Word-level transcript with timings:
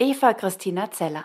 Eva 0.00 0.32
Christina 0.32 0.92
Zeller. 0.92 1.24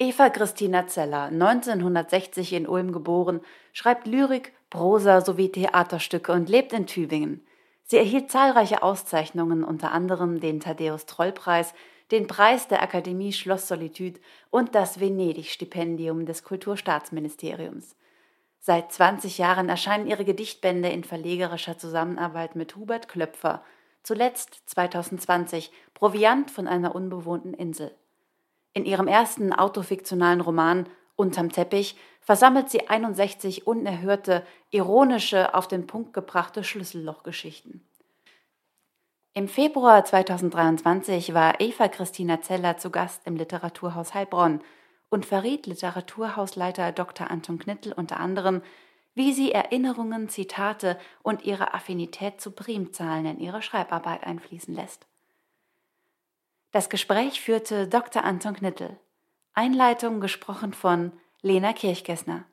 Eva 0.00 0.28
Christina 0.28 0.88
Zeller, 0.88 1.26
1960 1.26 2.52
in 2.52 2.66
Ulm 2.66 2.90
geboren, 2.90 3.42
schreibt 3.72 4.08
Lyrik, 4.08 4.52
Prosa 4.70 5.20
sowie 5.20 5.52
Theaterstücke 5.52 6.32
und 6.32 6.48
lebt 6.48 6.72
in 6.72 6.88
Tübingen. 6.88 7.46
Sie 7.84 7.96
erhielt 7.96 8.32
zahlreiche 8.32 8.82
Auszeichnungen, 8.82 9.62
unter 9.62 9.92
anderem 9.92 10.40
den 10.40 10.58
Thaddäus-Troll-Preis, 10.58 11.74
den 12.10 12.26
Preis 12.26 12.66
der 12.66 12.82
Akademie 12.82 13.32
Schloss 13.32 13.68
Solitude 13.68 14.18
und 14.50 14.74
das 14.74 14.98
Venedig-Stipendium 14.98 16.26
des 16.26 16.42
Kulturstaatsministeriums. 16.42 17.94
Seit 18.58 18.90
20 18.90 19.38
Jahren 19.38 19.68
erscheinen 19.68 20.08
ihre 20.08 20.24
Gedichtbände 20.24 20.88
in 20.88 21.04
verlegerischer 21.04 21.78
Zusammenarbeit 21.78 22.56
mit 22.56 22.74
Hubert 22.74 23.06
Klöpfer– 23.06 23.62
zuletzt 24.02 24.62
2020 24.66 25.70
Proviant 25.94 26.50
von 26.50 26.66
einer 26.66 26.94
unbewohnten 26.94 27.54
Insel. 27.54 27.94
In 28.72 28.84
ihrem 28.84 29.08
ersten 29.08 29.52
autofiktionalen 29.52 30.40
Roman 30.40 30.88
Unterm 31.16 31.50
Teppich 31.50 31.96
versammelt 32.20 32.70
sie 32.70 32.88
61 32.88 33.66
unerhörte, 33.66 34.46
ironische, 34.70 35.54
auf 35.54 35.68
den 35.68 35.86
Punkt 35.86 36.14
gebrachte 36.14 36.64
Schlüssellochgeschichten. 36.64 37.84
Im 39.34 39.46
Februar 39.46 40.04
2023 40.04 41.34
war 41.34 41.60
Eva 41.60 41.88
Christina 41.88 42.40
Zeller 42.40 42.78
zu 42.78 42.90
Gast 42.90 43.22
im 43.26 43.36
Literaturhaus 43.36 44.14
Heilbronn 44.14 44.60
und 45.08 45.26
verriet 45.26 45.66
Literaturhausleiter 45.66 46.92
Dr. 46.92 47.30
Anton 47.30 47.58
Knittel 47.58 47.92
unter 47.92 48.18
anderem, 48.18 48.62
wie 49.20 49.34
sie 49.34 49.52
Erinnerungen, 49.52 50.30
Zitate 50.30 50.96
und 51.22 51.44
ihre 51.44 51.74
Affinität 51.74 52.40
zu 52.40 52.52
Primzahlen 52.52 53.26
in 53.26 53.38
ihre 53.38 53.60
Schreibarbeit 53.60 54.24
einfließen 54.24 54.74
lässt. 54.74 55.06
Das 56.72 56.88
Gespräch 56.88 57.38
führte 57.38 57.86
Dr. 57.86 58.24
Anton 58.24 58.54
Knittel. 58.54 58.96
Einleitung 59.52 60.20
gesprochen 60.20 60.72
von 60.72 61.12
Lena 61.42 61.74
Kirchgessner. 61.74 62.44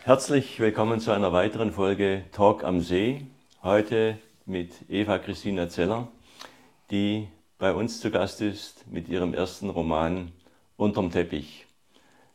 Herzlich 0.00 0.60
willkommen 0.60 1.00
zu 1.00 1.10
einer 1.12 1.32
weiteren 1.32 1.72
Folge 1.72 2.24
Talk 2.30 2.62
am 2.62 2.82
See. 2.82 3.24
Heute 3.62 4.18
mit 4.44 4.90
Eva 4.90 5.18
Christina 5.18 5.70
Zeller, 5.70 6.08
die 6.90 7.28
bei 7.56 7.72
uns 7.72 8.00
zu 8.00 8.10
Gast 8.10 8.42
ist 8.42 8.86
mit 8.86 9.08
ihrem 9.08 9.32
ersten 9.32 9.70
Roman 9.70 10.30
Unterm 10.76 11.10
Teppich. 11.10 11.64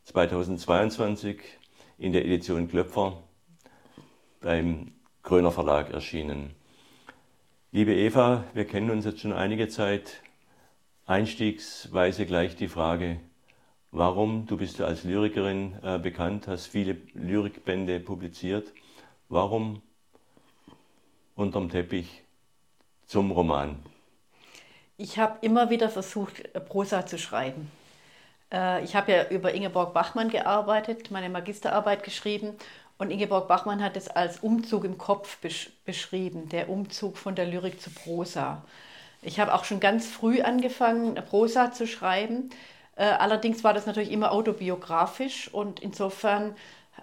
2022 0.05 1.58
in 1.99 2.13
der 2.13 2.25
Edition 2.25 2.69
Klöpfer 2.69 3.21
beim 4.39 4.93
Kröner 5.21 5.51
Verlag 5.51 5.91
erschienen. 5.91 6.55
Liebe 7.71 7.93
Eva, 7.93 8.45
wir 8.53 8.65
kennen 8.65 8.89
uns 8.89 9.05
jetzt 9.05 9.19
schon 9.19 9.33
einige 9.33 9.67
Zeit. 9.67 10.23
Einstiegsweise 11.05 12.25
gleich 12.25 12.55
die 12.55 12.69
Frage, 12.69 13.19
warum, 13.91 14.47
du 14.47 14.55
bist 14.55 14.79
ja 14.79 14.85
als 14.85 15.03
Lyrikerin 15.03 15.77
äh, 15.83 15.99
bekannt, 15.99 16.47
hast 16.47 16.67
viele 16.67 16.95
Lyrikbände 17.13 17.99
publiziert, 17.99 18.71
warum 19.27 19.81
unterm 21.35 21.69
Teppich 21.69 22.23
zum 23.05 23.31
Roman? 23.31 23.77
Ich 24.95 25.19
habe 25.19 25.37
immer 25.41 25.69
wieder 25.69 25.89
versucht, 25.89 26.53
Prosa 26.67 27.05
zu 27.05 27.17
schreiben. 27.17 27.69
Äh, 28.51 28.83
ich 28.83 28.95
habe 28.95 29.11
ja 29.11 29.27
über 29.29 29.53
Ingeborg 29.53 29.93
Bachmann 29.93 30.29
gearbeitet, 30.29 31.11
meine 31.11 31.29
Magisterarbeit 31.29 32.03
geschrieben 32.03 32.55
und 32.99 33.11
Ingeborg 33.11 33.47
Bachmann 33.47 33.81
hat 33.81 33.95
es 33.95 34.09
als 34.09 34.39
Umzug 34.39 34.83
im 34.83 34.97
Kopf 34.97 35.37
besch 35.37 35.71
beschrieben, 35.85 36.49
der 36.49 36.69
Umzug 36.69 37.17
von 37.17 37.33
der 37.33 37.45
Lyrik 37.45 37.81
zu 37.81 37.89
Prosa. 37.89 38.61
Ich 39.21 39.39
habe 39.39 39.53
auch 39.53 39.63
schon 39.63 39.79
ganz 39.79 40.07
früh 40.07 40.41
angefangen, 40.41 41.15
Prosa 41.15 41.71
zu 41.71 41.87
schreiben. 41.87 42.49
Äh, 42.97 43.05
allerdings 43.05 43.63
war 43.63 43.73
das 43.73 43.85
natürlich 43.85 44.11
immer 44.11 44.33
autobiografisch 44.33 45.47
und 45.53 45.79
insofern 45.79 46.55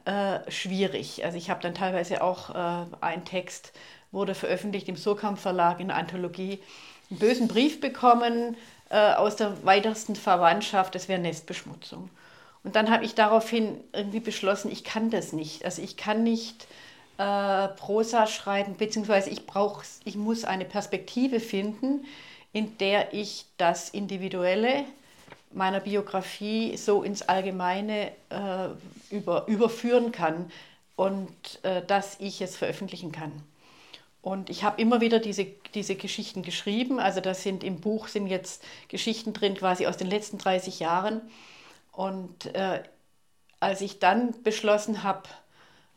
äh, 0.04 0.50
schwierig. 0.50 1.24
Also 1.24 1.38
ich 1.38 1.48
habe 1.48 1.62
dann 1.62 1.74
teilweise 1.74 2.22
auch 2.22 2.50
äh, 2.50 2.86
einen 3.00 3.24
Text, 3.24 3.72
wurde 4.12 4.34
veröffentlicht 4.34 4.88
im 4.88 4.96
Surkamp 4.96 5.38
Verlag 5.38 5.80
in 5.80 5.88
der 5.88 5.96
Anthologie, 5.96 6.62
einen 7.10 7.18
bösen 7.18 7.48
Brief 7.48 7.80
bekommen, 7.80 8.56
äh, 8.90 9.14
aus 9.14 9.36
der 9.36 9.64
weitesten 9.64 10.16
Verwandtschaft, 10.16 10.94
das 10.94 11.08
wäre 11.08 11.20
Nestbeschmutzung. 11.20 12.10
Und 12.62 12.76
dann 12.76 12.90
habe 12.90 13.04
ich 13.04 13.14
daraufhin 13.14 13.78
irgendwie 13.92 14.20
beschlossen, 14.20 14.70
ich 14.72 14.84
kann 14.84 15.10
das 15.10 15.32
nicht. 15.32 15.64
Also 15.64 15.82
ich 15.82 15.96
kann 15.96 16.24
nicht 16.24 16.66
äh, 17.18 17.68
Prosa 17.68 18.26
schreiben, 18.26 18.76
beziehungsweise 18.76 19.30
ich 19.30 19.46
brauche, 19.46 19.84
ich 20.04 20.16
muss 20.16 20.44
eine 20.44 20.64
Perspektive 20.64 21.40
finden, 21.40 22.04
in 22.52 22.76
der 22.78 23.14
ich 23.14 23.46
das 23.56 23.90
Individuelle 23.90 24.84
meiner 25.52 25.80
Biografie 25.80 26.76
so 26.76 27.02
ins 27.02 27.22
Allgemeine 27.22 28.10
äh, 28.30 28.68
über, 29.14 29.46
überführen 29.46 30.12
kann 30.12 30.50
und 30.96 31.30
äh, 31.62 31.82
dass 31.86 32.16
ich 32.20 32.40
es 32.40 32.56
veröffentlichen 32.56 33.12
kann. 33.12 33.32
Und 34.26 34.50
ich 34.50 34.64
habe 34.64 34.82
immer 34.82 35.00
wieder 35.00 35.20
diese, 35.20 35.46
diese 35.72 35.94
Geschichten 35.94 36.42
geschrieben. 36.42 36.98
Also 36.98 37.20
das 37.20 37.44
sind 37.44 37.62
im 37.62 37.78
Buch 37.78 38.08
sind 38.08 38.26
jetzt 38.26 38.64
Geschichten 38.88 39.32
drin, 39.32 39.54
quasi 39.54 39.86
aus 39.86 39.98
den 39.98 40.08
letzten 40.08 40.36
30 40.36 40.80
Jahren. 40.80 41.20
Und 41.92 42.52
äh, 42.56 42.82
als 43.60 43.82
ich 43.82 44.00
dann 44.00 44.34
beschlossen 44.42 45.04
habe, 45.04 45.28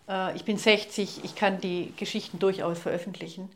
äh, 0.07 0.35
ich 0.35 0.45
bin 0.45 0.59
60, 0.59 1.23
ich 1.23 1.34
kann 1.34 1.59
die 1.59 1.91
Geschichten 1.97 2.38
durchaus 2.38 2.78
veröffentlichen. 2.78 3.50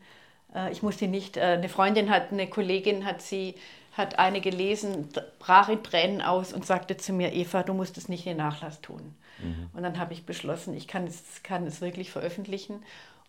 Äh, 0.52 0.72
ich 0.72 0.82
muss 0.82 0.96
die 0.96 1.06
nicht. 1.06 1.36
Äh, 1.36 1.42
eine 1.42 1.68
Freundin 1.68 2.10
hat, 2.10 2.32
eine 2.32 2.48
Kollegin 2.48 3.04
hat 3.04 3.22
sie, 3.22 3.54
hat 3.92 4.18
eine 4.18 4.40
gelesen, 4.40 5.08
brach 5.38 5.68
in 5.68 5.84
Tränen 5.84 6.20
aus 6.20 6.52
und 6.52 6.66
sagte 6.66 6.96
zu 6.96 7.12
mir, 7.12 7.32
Eva, 7.32 7.62
du 7.62 7.74
musst 7.74 7.96
es 7.96 8.08
nicht 8.08 8.26
in 8.26 8.38
Nachlass 8.38 8.80
tun. 8.80 9.14
Mhm. 9.38 9.70
Und 9.72 9.84
dann 9.84 10.00
habe 10.00 10.14
ich 10.14 10.26
beschlossen, 10.26 10.76
ich 10.76 10.88
kann 10.88 11.06
es, 11.06 11.44
kann 11.44 11.64
es 11.64 11.80
wirklich 11.80 12.10
veröffentlichen. 12.10 12.82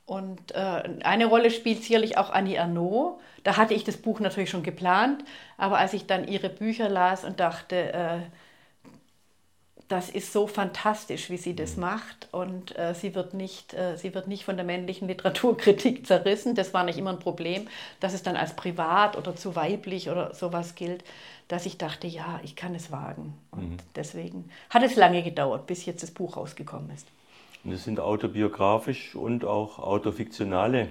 Und 0.06 0.54
äh, 0.54 0.84
eine 1.04 1.26
Rolle 1.26 1.50
spielt 1.50 1.84
sicherlich 1.84 2.18
auch 2.18 2.30
Annie 2.30 2.62
Arnaud. 2.62 3.20
Da 3.44 3.58
hatte 3.58 3.74
ich 3.74 3.84
das 3.84 3.98
Buch 3.98 4.20
natürlich 4.20 4.50
schon 4.50 4.64
geplant, 4.64 5.24
aber 5.58 5.78
als 5.78 5.94
ich 5.94 6.06
dann 6.06 6.28
ihre 6.28 6.50
Bücher 6.50 6.90
las 6.90 7.24
und 7.24 7.40
dachte, 7.40 7.94
äh, 7.94 8.20
das 9.88 10.10
ist 10.10 10.34
so 10.34 10.48
fantastisch, 10.48 11.30
wie 11.30 11.38
sie 11.38 11.56
das 11.56 11.76
mhm. 11.76 11.82
macht 11.82 12.28
und 12.32 12.78
äh, 12.78 12.96
sie, 12.96 13.14
wird 13.14 13.34
nicht, 13.34 13.74
äh, 13.74 13.98
sie 13.98 14.16
wird 14.16 14.28
nicht 14.28 14.44
von 14.46 14.56
der 14.56 14.66
männlichen 14.66 15.08
Literaturkritik 15.08 16.08
zerrissen. 16.08 16.56
Das 16.56 16.74
war 16.74 16.84
nicht 16.84 16.98
immer 16.98 17.12
ein 17.12 17.20
Problem, 17.20 17.68
dass 18.00 18.14
es 18.14 18.24
dann 18.24 18.36
als 18.36 18.56
privat 18.56 19.16
oder 19.16 19.36
zu 19.36 19.56
weiblich 19.56 20.10
oder 20.10 20.34
sowas 20.34 20.76
gilt, 20.76 21.04
dass 21.48 21.68
ich 21.68 21.78
dachte, 21.78 22.08
ja, 22.08 22.40
ich 22.44 22.56
kann 22.56 22.74
es 22.74 22.92
wagen. 22.92 23.38
Und 23.52 23.72
mhm. 23.72 23.78
deswegen 23.96 24.50
hat 24.72 24.82
es 24.82 24.96
lange 24.96 25.22
gedauert, 25.22 25.68
bis 25.68 25.86
jetzt 25.86 26.02
das 26.02 26.12
Buch 26.12 26.38
rausgekommen 26.38 26.90
ist. 26.90 27.08
Und 27.66 27.72
das 27.72 27.84
sind 27.84 28.00
autobiografisch 28.00 29.16
und 29.16 29.44
auch 29.44 29.80
autofiktionale 29.80 30.90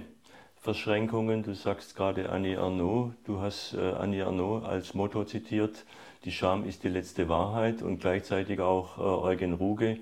Verschränkungen. 0.57 1.41
Du 1.41 1.55
sagst 1.55 1.95
gerade 1.95 2.29
Annie 2.29 2.59
Arnaud, 2.59 3.13
du 3.23 3.39
hast 3.39 3.75
äh, 3.75 3.91
Annie 3.91 4.25
Arnaud 4.25 4.65
als 4.65 4.93
Motto 4.93 5.23
zitiert, 5.23 5.85
die 6.25 6.33
Scham 6.33 6.65
ist 6.65 6.83
die 6.83 6.89
letzte 6.89 7.29
Wahrheit 7.29 7.81
und 7.81 8.01
gleichzeitig 8.01 8.59
auch 8.59 8.97
äh, 8.97 9.01
Eugen 9.01 9.53
Ruge, 9.53 9.99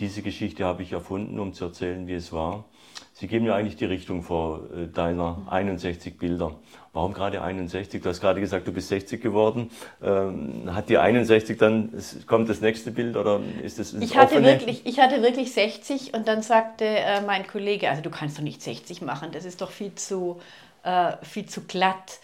diese 0.00 0.22
Geschichte 0.22 0.64
habe 0.64 0.82
ich 0.82 0.92
erfunden, 0.92 1.38
um 1.38 1.52
zu 1.52 1.66
erzählen, 1.66 2.06
wie 2.06 2.14
es 2.14 2.32
war. 2.32 2.64
Sie 3.12 3.26
geben 3.26 3.44
ja 3.44 3.54
eigentlich 3.54 3.76
die 3.76 3.84
Richtung 3.84 4.22
vor 4.22 4.62
äh, 4.74 4.86
deiner 4.86 5.46
61 5.50 6.18
Bilder. 6.18 6.56
Warum 6.92 7.12
gerade 7.12 7.42
61? 7.42 8.02
Du 8.02 8.08
hast 8.08 8.20
gerade 8.20 8.40
gesagt, 8.40 8.66
du 8.66 8.72
bist 8.72 8.88
60 8.88 9.22
geworden. 9.22 9.70
Ähm, 10.02 10.74
hat 10.74 10.88
die 10.88 10.96
61 10.96 11.58
dann, 11.58 11.92
kommt 12.26 12.48
das 12.48 12.60
nächste 12.60 12.90
Bild 12.90 13.16
oder 13.16 13.40
ist 13.62 13.78
das 13.78 13.92
ich 13.92 14.16
hatte 14.16 14.42
wirklich, 14.42 14.86
Ich 14.86 14.98
hatte 14.98 15.22
wirklich 15.22 15.52
60 15.52 16.14
und 16.14 16.26
dann 16.26 16.42
sagte 16.42 16.86
äh, 16.86 17.20
mein 17.20 17.46
Kollege, 17.46 17.90
also 17.90 18.02
du 18.02 18.10
kannst 18.10 18.38
doch 18.38 18.42
nicht 18.42 18.62
60 18.62 19.02
machen, 19.02 19.30
das 19.32 19.44
ist 19.44 19.60
doch 19.60 19.70
viel 19.70 19.94
zu, 19.94 20.40
äh, 20.82 21.12
viel 21.22 21.46
zu 21.46 21.62
glatt. 21.62 22.20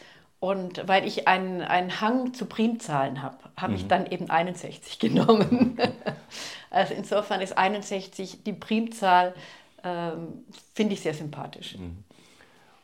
Und 0.46 0.86
weil 0.86 1.04
ich 1.08 1.26
einen, 1.26 1.60
einen 1.60 2.00
Hang 2.00 2.32
zu 2.32 2.46
Primzahlen 2.46 3.20
habe, 3.20 3.38
habe 3.56 3.72
mhm. 3.72 3.78
ich 3.78 3.88
dann 3.88 4.06
eben 4.06 4.30
61 4.30 4.98
genommen. 5.00 5.76
also 6.70 6.94
insofern 6.94 7.40
ist 7.40 7.58
61 7.58 8.44
die 8.44 8.52
Primzahl, 8.52 9.34
ähm, 9.82 10.44
finde 10.72 10.94
ich 10.94 11.00
sehr 11.00 11.14
sympathisch. 11.14 11.76
Mhm. 11.76 12.04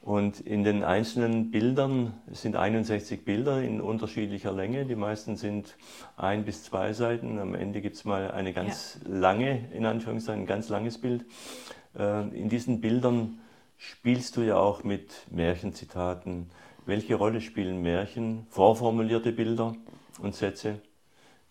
Und 0.00 0.40
in 0.40 0.64
den 0.64 0.82
einzelnen 0.82 1.52
Bildern 1.52 2.14
sind 2.32 2.56
61 2.56 3.24
Bilder 3.24 3.62
in 3.62 3.80
unterschiedlicher 3.80 4.50
Länge. 4.50 4.84
Die 4.84 4.96
meisten 4.96 5.36
sind 5.36 5.76
ein 6.16 6.44
bis 6.44 6.64
zwei 6.64 6.92
Seiten. 6.92 7.38
Am 7.38 7.54
Ende 7.54 7.80
gibt 7.80 7.94
es 7.94 8.04
mal 8.04 8.32
eine 8.32 8.52
ganz 8.52 8.98
ja. 9.04 9.14
lange, 9.14 9.68
in 9.72 9.86
Anführungszeichen, 9.86 10.42
ein 10.42 10.46
ganz 10.46 10.68
langes 10.68 11.00
Bild. 11.00 11.24
Äh, 11.96 12.26
in 12.36 12.48
diesen 12.48 12.80
Bildern 12.80 13.38
spielst 13.76 14.36
du 14.36 14.40
ja 14.40 14.56
auch 14.56 14.82
mit 14.82 15.12
Märchenzitaten. 15.30 16.50
Welche 16.84 17.14
Rolle 17.14 17.40
spielen 17.40 17.80
Märchen, 17.80 18.46
vorformulierte 18.50 19.30
Bilder 19.30 19.76
und 20.20 20.34
Sätze? 20.34 20.80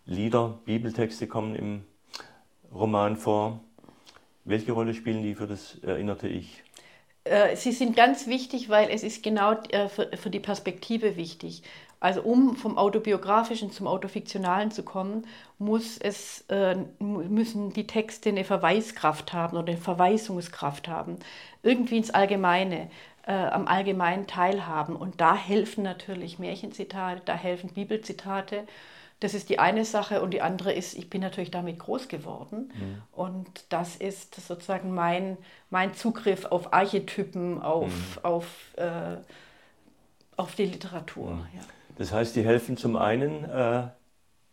Lieder, 0.05 0.59
Bibeltexte 0.65 1.25
kommen 1.25 1.55
im 1.55 1.85
Roman 2.73 3.15
vor. 3.15 3.61
Welche 4.43 4.73
Rolle 4.73 4.93
spielen 4.93 5.23
die 5.23 5.35
für 5.35 5.47
das 5.47 5.77
erinnerte 5.83 6.27
Ich? 6.27 6.63
Äh, 7.23 7.55
sie 7.55 7.71
sind 7.71 7.95
ganz 7.95 8.27
wichtig, 8.27 8.67
weil 8.67 8.89
es 8.89 9.03
ist 9.03 9.23
genau 9.23 9.53
äh, 9.69 9.87
für 9.87 10.29
die 10.29 10.39
Perspektive 10.41 11.15
wichtig. 11.15 11.63
Also 12.01 12.23
um 12.23 12.55
vom 12.55 12.79
autobiografischen 12.79 13.71
zum 13.71 13.85
autofiktionalen 13.85 14.71
zu 14.71 14.81
kommen, 14.81 15.27
muss 15.59 15.99
es, 15.99 16.43
äh, 16.49 16.75
müssen 16.99 17.73
die 17.73 17.85
Texte 17.85 18.29
eine 18.29 18.43
Verweiskraft 18.43 19.33
haben 19.33 19.55
oder 19.55 19.71
eine 19.71 19.81
Verweisungskraft 19.81 20.87
haben. 20.87 21.17
Irgendwie 21.61 21.97
ins 21.97 22.09
Allgemeine, 22.09 22.89
am 23.29 23.67
Allgemeinen 23.67 24.27
teilhaben. 24.27 24.95
Und 24.95 25.21
da 25.21 25.35
helfen 25.35 25.83
natürlich 25.83 26.39
Märchenzitate, 26.39 27.21
da 27.25 27.33
helfen 27.33 27.71
Bibelzitate. 27.73 28.65
Das 29.19 29.35
ist 29.35 29.49
die 29.49 29.59
eine 29.59 29.85
Sache 29.85 30.21
und 30.21 30.31
die 30.31 30.41
andere 30.41 30.73
ist, 30.73 30.95
ich 30.95 31.09
bin 31.09 31.21
natürlich 31.21 31.51
damit 31.51 31.77
groß 31.77 32.07
geworden 32.07 32.71
mhm. 32.73 33.01
und 33.11 33.65
das 33.69 33.95
ist 33.95 34.33
sozusagen 34.33 34.95
mein, 34.95 35.37
mein 35.69 35.93
Zugriff 35.93 36.45
auf 36.45 36.73
Archetypen, 36.73 37.61
auf, 37.61 37.91
mhm. 37.91 38.23
auf, 38.23 38.47
äh, 38.77 39.17
auf 40.37 40.55
die 40.55 40.65
Literatur. 40.65 41.33
Mhm. 41.33 41.45
Ja. 41.53 41.61
Das 41.99 42.11
heißt, 42.11 42.35
die 42.35 42.43
helfen 42.43 42.77
zum 42.77 42.95
einen, 42.95 43.43
äh, 43.43 43.83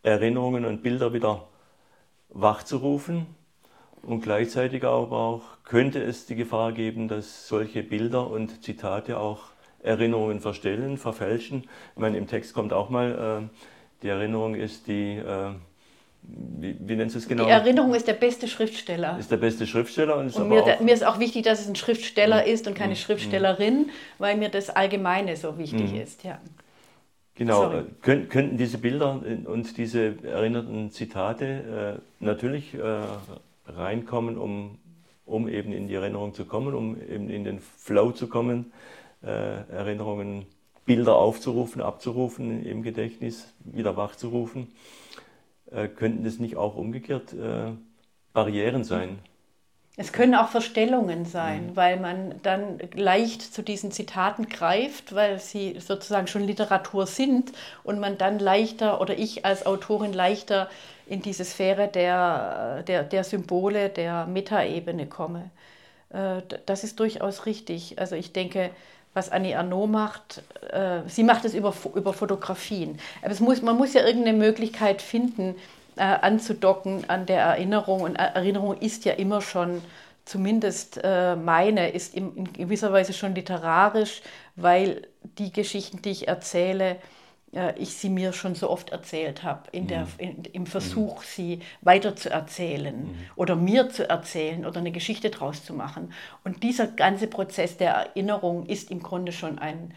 Erinnerungen 0.03 0.65
und 0.65 0.83
Bilder 0.83 1.13
wieder 1.13 1.47
wachzurufen 2.29 3.25
und 4.03 4.21
gleichzeitig 4.21 4.83
aber 4.83 5.17
auch 5.17 5.41
könnte 5.63 6.01
es 6.01 6.25
die 6.25 6.35
Gefahr 6.35 6.71
geben, 6.71 7.07
dass 7.07 7.47
solche 7.47 7.83
Bilder 7.83 8.29
und 8.29 8.63
Zitate 8.63 9.19
auch 9.19 9.49
Erinnerungen 9.81 10.39
verstellen, 10.39 10.97
verfälschen. 10.97 11.63
Ich 11.95 12.01
meine, 12.01 12.17
im 12.17 12.27
Text 12.27 12.53
kommt 12.53 12.73
auch 12.73 12.89
mal... 12.89 13.47
Äh, 13.49 13.55
die 14.01 14.07
Erinnerung 14.07 14.55
ist 14.55 14.87
die, 14.87 15.17
äh, 15.17 15.51
wie, 16.21 16.75
wie 16.79 16.95
nennst 16.95 17.15
du 17.15 17.19
es 17.19 17.27
genau? 17.27 17.45
Die 17.45 17.51
Erinnerung 17.51 17.93
ist 17.93 18.07
der 18.07 18.13
beste 18.13 18.47
Schriftsteller. 18.47 19.17
Ist 19.19 19.31
der 19.31 19.37
beste 19.37 19.67
Schriftsteller. 19.67 20.17
Und, 20.17 20.27
ist 20.27 20.37
und 20.37 20.47
mir, 20.47 20.77
mir, 20.81 20.93
ist 20.93 21.05
auch 21.05 21.19
wichtig, 21.19 21.43
dass 21.43 21.61
es 21.61 21.67
ein 21.67 21.75
Schriftsteller 21.75 22.43
mhm. 22.43 22.51
ist 22.51 22.67
und 22.67 22.75
keine 22.75 22.91
mhm. 22.91 22.97
Schriftstellerin, 22.97 23.89
weil 24.17 24.37
mir 24.37 24.49
das 24.49 24.69
Allgemeine 24.69 25.35
so 25.35 25.57
wichtig 25.57 25.91
mhm. 25.91 26.01
ist. 26.01 26.23
Ja. 26.23 26.39
Genau, 27.35 27.71
äh, 27.71 27.83
Kön 28.01 28.29
könnten 28.29 28.57
diese 28.57 28.77
Bilder 28.77 29.21
und 29.45 29.77
diese 29.77 30.15
erinnerten 30.23 30.91
Zitate 30.91 31.99
äh, 32.19 32.23
natürlich 32.23 32.73
äh, 32.73 32.79
reinkommen, 33.75 34.37
um, 34.37 34.79
um 35.25 35.47
eben 35.47 35.71
in 35.71 35.87
die 35.87 35.95
Erinnerung 35.95 36.33
zu 36.33 36.45
kommen, 36.45 36.73
um 36.73 36.99
eben 37.01 37.29
in 37.29 37.43
den 37.43 37.59
Flow 37.59 38.11
zu 38.11 38.27
kommen, 38.27 38.71
äh, 39.23 39.27
Erinnerungen 39.27 40.45
Bilder 40.85 41.15
aufzurufen, 41.15 41.81
abzurufen 41.81 42.65
im 42.65 42.81
Gedächtnis, 42.81 43.53
wieder 43.63 43.95
wachzurufen, 43.95 44.69
äh, 45.71 45.87
könnten 45.87 46.23
das 46.23 46.39
nicht 46.39 46.55
auch 46.55 46.75
umgekehrt 46.75 47.33
äh, 47.33 47.73
Barrieren 48.33 48.83
sein? 48.83 49.19
Es 50.01 50.13
können 50.13 50.33
auch 50.33 50.47
Verstellungen 50.47 51.25
sein, 51.25 51.71
mhm. 51.71 51.75
weil 51.75 51.99
man 51.99 52.35
dann 52.41 52.79
leicht 52.93 53.41
zu 53.41 53.61
diesen 53.61 53.91
Zitaten 53.91 54.47
greift, 54.47 55.13
weil 55.13 55.39
sie 55.39 55.77
sozusagen 55.77 56.27
schon 56.27 56.45
Literatur 56.45 57.05
sind 57.05 57.51
und 57.83 57.99
man 57.99 58.17
dann 58.17 58.39
leichter 58.39 59.01
oder 59.01 59.17
ich 59.17 59.45
als 59.45 59.65
Autorin 59.65 60.13
leichter 60.13 60.69
in 61.05 61.21
diese 61.21 61.43
Sphäre 61.43 61.89
der, 61.89 62.83
der, 62.83 63.03
der 63.03 63.25
Symbole, 63.25 63.89
der 63.89 64.25
Metaebene 64.25 65.05
komme. 65.05 65.49
Äh, 66.11 66.43
das 66.65 66.85
ist 66.85 66.97
durchaus 67.01 67.45
richtig. 67.45 67.99
Also 67.99 68.15
ich 68.15 68.31
denke, 68.31 68.69
was 69.13 69.29
Annie 69.29 69.59
Arnaud 69.59 69.89
macht, 69.89 70.43
äh, 70.71 71.01
sie 71.07 71.23
macht 71.23 71.43
es 71.43 71.53
über, 71.53 71.73
über 71.93 72.13
Fotografien. 72.13 72.97
Aber 73.21 73.31
es 73.31 73.41
muss, 73.41 73.61
man 73.61 73.75
muss 73.75 73.93
ja 73.93 74.05
irgendeine 74.05 74.37
Möglichkeit 74.37 75.01
finden, 75.01 75.55
äh, 75.99 76.03
anzudocken 76.21 77.09
an 77.09 77.25
der 77.25 77.41
Erinnerung. 77.41 78.01
Und 78.01 78.15
Erinnerung 78.15 78.77
ist 78.77 79.03
ja 79.03 79.13
immer 79.13 79.41
schon, 79.41 79.81
zumindest 80.23 80.99
äh, 81.03 81.35
meine, 81.35 81.89
ist 81.89 82.15
in, 82.15 82.35
in 82.35 82.53
gewisser 82.53 82.93
Weise 82.93 83.13
schon 83.13 83.35
literarisch, 83.35 84.21
weil 84.55 85.07
die 85.37 85.51
Geschichten, 85.51 86.01
die 86.01 86.11
ich 86.11 86.27
erzähle, 86.29 86.97
äh, 87.51 87.77
ich 87.77 87.97
sie 87.97 88.09
mir 88.09 88.31
schon 88.31 88.55
so 88.55 88.69
oft 88.69 88.91
erzählt 88.91 89.43
habe, 89.43 89.63
in 89.73 89.87
der, 89.87 90.01
mhm. 90.01 90.07
in, 90.19 90.43
im 90.45 90.65
Versuch, 90.67 91.17
mhm. 91.17 91.25
sie 91.25 91.59
weiter 91.81 92.15
zu 92.15 92.29
erzählen 92.29 92.95
mhm. 92.95 93.15
oder 93.35 93.57
mir 93.57 93.89
zu 93.89 94.07
erzählen 94.09 94.65
oder 94.65 94.79
eine 94.79 94.91
Geschichte 94.91 95.29
draus 95.29 95.65
zu 95.65 95.73
machen. 95.73 96.13
Und 96.45 96.63
dieser 96.63 96.87
ganze 96.87 97.27
Prozess 97.27 97.75
der 97.75 97.91
Erinnerung 97.91 98.65
ist 98.67 98.89
im 98.89 99.03
Grunde 99.03 99.33
schon 99.33 99.59
ein, 99.59 99.93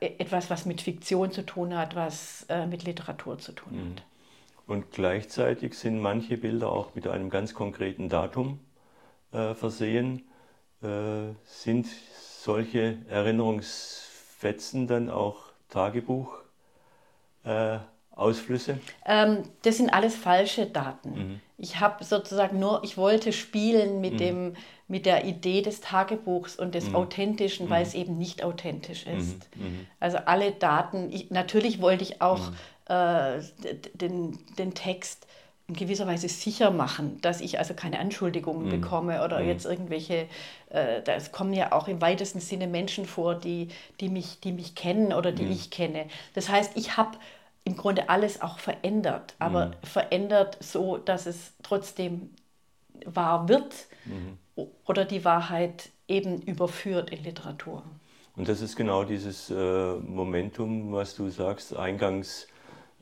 äh, 0.00 0.06
etwas, 0.18 0.48
was 0.48 0.64
mit 0.64 0.80
Fiktion 0.80 1.32
zu 1.32 1.44
tun 1.44 1.76
hat, 1.76 1.94
was 1.94 2.46
äh, 2.48 2.66
mit 2.66 2.84
Literatur 2.84 3.38
zu 3.38 3.52
tun 3.52 3.72
mhm. 3.72 3.90
hat. 3.90 4.02
Und 4.66 4.90
gleichzeitig 4.92 5.74
sind 5.74 6.00
manche 6.00 6.36
Bilder 6.36 6.70
auch 6.72 6.94
mit 6.94 7.06
einem 7.06 7.30
ganz 7.30 7.54
konkreten 7.54 8.08
Datum 8.08 8.60
äh, 9.32 9.54
versehen. 9.54 10.28
Äh, 10.82 11.34
sind 11.44 11.86
solche 12.40 12.98
Erinnerungsfetzen 13.08 14.86
dann 14.86 15.10
auch 15.10 15.52
Tagebuch? 15.68 16.44
äh, 17.44 17.78
Ausflüsse? 18.10 18.78
Ähm, 19.06 19.42
das 19.62 19.78
sind 19.78 19.90
alles 19.90 20.14
falsche 20.14 20.66
Daten. 20.66 21.10
Mhm. 21.10 21.40
Ich 21.56 21.80
habe 21.80 22.04
sozusagen 22.04 22.58
nur, 22.58 22.82
ich 22.84 22.96
wollte 22.96 23.32
spielen 23.32 24.00
mit, 24.00 24.14
mhm. 24.14 24.18
dem, 24.18 24.54
mit 24.88 25.06
der 25.06 25.24
Idee 25.24 25.62
des 25.62 25.80
Tagebuchs 25.80 26.56
und 26.56 26.74
des 26.74 26.88
mhm. 26.88 26.96
Authentischen, 26.96 27.70
weil 27.70 27.82
mhm. 27.82 27.88
es 27.88 27.94
eben 27.94 28.18
nicht 28.18 28.44
authentisch 28.44 29.06
mhm. 29.06 29.18
ist. 29.18 29.56
Mhm. 29.56 29.86
Also 30.00 30.18
alle 30.18 30.52
Daten, 30.52 31.10
ich, 31.10 31.30
natürlich 31.30 31.80
wollte 31.80 32.04
ich 32.04 32.22
auch 32.22 32.52
äh, 32.86 33.40
den, 33.94 34.38
den 34.58 34.74
Text 34.74 35.26
in 35.66 35.74
gewisser 35.74 36.06
Weise 36.06 36.28
sicher 36.28 36.70
machen, 36.70 37.20
dass 37.22 37.40
ich 37.40 37.58
also 37.58 37.72
keine 37.72 37.98
Anschuldigungen 37.98 38.66
mhm. 38.66 38.80
bekomme 38.80 39.24
oder 39.24 39.40
mhm. 39.40 39.48
jetzt 39.48 39.64
irgendwelche, 39.64 40.28
äh, 40.68 41.00
es 41.06 41.32
kommen 41.32 41.54
ja 41.54 41.72
auch 41.72 41.88
im 41.88 42.02
weitesten 42.02 42.40
Sinne 42.40 42.66
Menschen 42.66 43.06
vor, 43.06 43.34
die, 43.34 43.68
die, 44.00 44.10
mich, 44.10 44.40
die 44.40 44.52
mich 44.52 44.74
kennen 44.74 45.14
oder 45.14 45.32
die 45.32 45.44
mhm. 45.44 45.52
ich 45.52 45.70
kenne. 45.70 46.06
Das 46.34 46.50
heißt, 46.50 46.72
ich 46.76 46.98
habe 46.98 47.18
im 47.64 47.76
Grunde 47.76 48.10
alles 48.10 48.42
auch 48.42 48.58
verändert, 48.58 49.34
aber 49.38 49.66
mhm. 49.66 49.72
verändert 49.84 50.58
so, 50.60 50.98
dass 50.98 51.24
es 51.24 51.54
trotzdem 51.62 52.30
wahr 53.06 53.48
wird 53.48 53.74
mhm. 54.04 54.38
oder 54.84 55.06
die 55.06 55.24
Wahrheit 55.24 55.88
eben 56.08 56.42
überführt 56.42 57.08
in 57.08 57.24
Literatur. 57.24 57.82
Und 58.36 58.48
das 58.48 58.60
ist 58.60 58.76
genau 58.76 59.04
dieses 59.04 59.48
äh, 59.48 59.94
Momentum, 59.94 60.92
was 60.92 61.14
du 61.14 61.30
sagst, 61.30 61.74
eingangs 61.74 62.48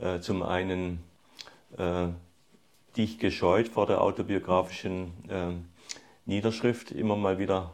äh, 0.02 0.20
zum 0.20 0.42
einen 0.42 1.00
äh, 1.78 2.08
dich 2.96 3.18
gescheut 3.18 3.68
vor 3.68 3.86
der 3.86 4.02
autobiografischen 4.02 5.12
äh, 5.28 5.52
Niederschrift, 6.26 6.90
immer 6.90 7.16
mal 7.16 7.38
wieder 7.38 7.72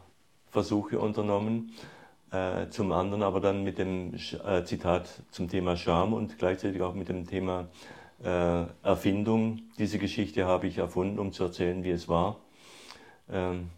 Versuche 0.49 0.99
unternommen. 0.99 1.73
Äh, 2.31 2.69
zum 2.69 2.91
anderen 2.91 3.23
aber 3.23 3.39
dann 3.39 3.63
mit 3.63 3.79
dem 3.79 4.13
äh, 4.13 4.63
Zitat 4.63 5.23
zum 5.31 5.49
Thema 5.49 5.75
Scham 5.75 6.13
und 6.13 6.37
gleichzeitig 6.37 6.81
auch 6.81 6.93
mit 6.93 7.09
dem 7.09 7.27
Thema 7.27 7.67
äh, 8.23 8.65
Erfindung. 8.83 9.61
Diese 9.79 9.97
Geschichte 9.97 10.45
habe 10.45 10.67
ich 10.67 10.77
erfunden, 10.77 11.17
um 11.17 11.31
zu 11.31 11.45
erzählen, 11.45 11.83
wie 11.83 11.91
es 11.91 12.07
war. 12.07 12.37
Ähm, 13.31 13.69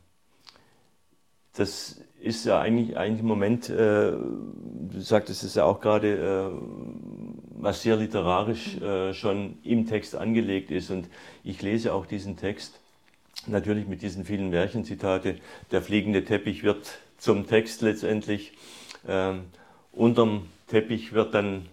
das 1.55 2.01
ist 2.20 2.46
ja 2.46 2.60
eigentlich, 2.60 2.98
eigentlich 2.98 3.22
im 3.22 3.27
Moment, 3.27 3.70
äh, 3.70 4.12
du 4.12 5.00
sagtest 5.00 5.43
es 5.43 5.55
ja 5.55 5.65
auch 5.65 5.81
gerade, 5.81 6.51
äh, 6.51 6.51
was 7.60 7.81
sehr 7.81 7.96
literarisch 7.96 8.77
äh, 8.77 9.13
schon 9.13 9.58
im 9.63 9.88
Text 9.88 10.15
angelegt 10.15 10.72
ist. 10.72 10.91
Und 10.91 11.10
ich 11.43 11.62
lese 11.62 11.93
auch 11.93 12.05
diesen 12.05 12.38
Text 12.38 12.79
natürlich 13.48 13.88
mit 13.88 14.01
diesen 14.01 14.25
vielen 14.25 14.50
Märchenzitate. 14.50 15.38
Der 15.72 15.81
fliegende 15.81 16.24
Teppich 16.24 16.63
wird 16.63 17.00
zum 17.17 17.48
Text 17.48 17.81
letztendlich. 17.81 18.53
Ähm, 19.08 19.46
unterm 19.91 20.48
Teppich 20.67 21.13
wird 21.13 21.34
dann, 21.34 21.67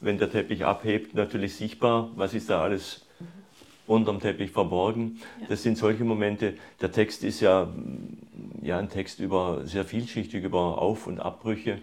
wenn 0.00 0.18
der 0.18 0.30
Teppich 0.30 0.64
abhebt, 0.64 1.14
natürlich 1.14 1.56
sichtbar, 1.56 2.10
was 2.14 2.34
ist 2.34 2.50
da 2.50 2.62
alles 2.62 3.04
unterm 3.88 4.20
Teppich 4.20 4.52
verborgen. 4.52 5.20
Ja. 5.40 5.46
Das 5.48 5.62
sind 5.62 5.78
solche 5.78 6.04
Momente. 6.04 6.54
Der 6.80 6.92
Text 6.92 7.24
ist 7.24 7.40
ja, 7.40 7.68
ja 8.62 8.78
ein 8.78 8.88
Text 8.88 9.18
über 9.18 9.66
sehr 9.66 9.84
vielschichtig 9.84 10.44
über 10.44 10.80
Auf- 10.80 11.06
und 11.06 11.20
Abbrüche, 11.20 11.78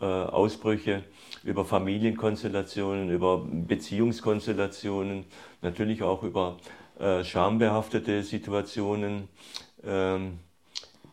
äh, 0.00 0.04
Ausbrüche 0.04 1.04
über 1.44 1.64
Familienkonstellationen, 1.64 3.10
über 3.10 3.46
Beziehungskonstellationen, 3.46 5.24
natürlich 5.62 6.02
auch 6.02 6.22
über 6.22 6.56
äh, 6.98 7.22
schambehaftete 7.22 8.22
Situationen, 8.22 9.28
ähm, 9.84 10.38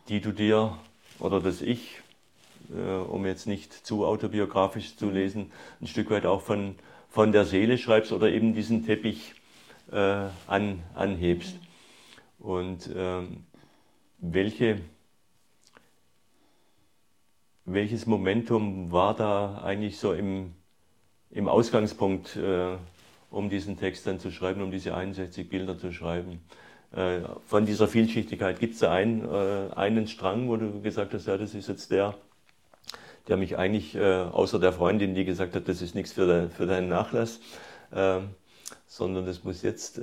die 0.09 0.21
du 0.21 0.31
dir 0.31 0.77
oder 1.19 1.39
das 1.39 1.61
Ich 1.61 2.01
äh, 2.73 3.03
um 3.07 3.25
jetzt 3.25 3.47
nicht 3.47 3.73
zu 3.73 4.05
autobiografisch 4.05 4.95
zu 4.95 5.09
lesen, 5.09 5.51
ein 5.81 5.87
Stück 5.87 6.09
weit 6.09 6.25
auch 6.25 6.41
von, 6.41 6.75
von 7.09 7.31
der 7.31 7.45
Seele 7.45 7.77
schreibst 7.77 8.11
oder 8.11 8.29
eben 8.29 8.53
diesen 8.53 8.85
Teppich 8.85 9.35
äh, 9.91 10.27
an, 10.47 10.83
anhebst. 10.93 11.57
Und 12.39 12.89
ähm, 12.95 13.45
welche, 14.19 14.79
welches 17.65 18.05
Momentum 18.05 18.91
war 18.91 19.15
da 19.15 19.61
eigentlich 19.63 19.97
so 19.97 20.13
im, 20.13 20.53
im 21.31 21.47
Ausgangspunkt, 21.47 22.35
äh, 22.35 22.77
um 23.31 23.49
diesen 23.49 23.77
Text 23.77 24.07
dann 24.07 24.19
zu 24.19 24.31
schreiben, 24.31 24.61
um 24.61 24.71
diese 24.71 24.95
61 24.95 25.49
Bilder 25.49 25.77
zu 25.77 25.91
schreiben? 25.91 26.41
Äh, 26.95 27.21
von 27.45 27.65
dieser 27.65 27.87
Vielschichtigkeit 27.87 28.59
gibt 28.59 28.75
es 28.75 28.79
da 28.79 28.93
einen, 28.93 29.25
äh, 29.25 29.73
einen 29.75 30.07
Strang, 30.07 30.47
wo 30.47 30.55
du 30.55 30.81
gesagt 30.81 31.13
hast, 31.13 31.27
ja, 31.27 31.37
das 31.37 31.53
ist 31.53 31.67
jetzt 31.67 31.91
der, 31.91 32.15
der 33.27 33.37
mich 33.37 33.57
eigentlich, 33.57 33.95
äh, 33.95 34.21
außer 34.21 34.59
der 34.59 34.71
Freundin, 34.71 35.13
die 35.13 35.25
gesagt 35.25 35.55
hat, 35.55 35.67
das 35.67 35.81
ist 35.81 35.95
nichts 35.95 36.13
für, 36.13 36.25
de, 36.25 36.49
für 36.49 36.65
deinen 36.65 36.87
Nachlass, 36.87 37.41
ähm, 37.93 38.29
sondern 38.87 39.25
das 39.25 39.43
muss 39.43 39.61
jetzt 39.61 39.99